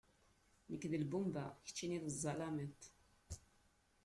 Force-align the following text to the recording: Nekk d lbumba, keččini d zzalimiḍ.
Nekk 0.71 0.83
d 0.91 0.93
lbumba, 1.03 1.45
keččini 1.65 1.99
d 2.03 2.05
zzalimiḍ. 2.15 2.77